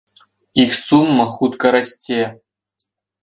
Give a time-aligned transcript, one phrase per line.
[0.63, 2.21] Іх сума хутка расце.